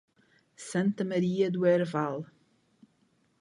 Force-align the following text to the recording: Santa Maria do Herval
Santa 0.57 1.05
Maria 1.05 1.51
do 1.51 1.63
Herval 1.63 2.25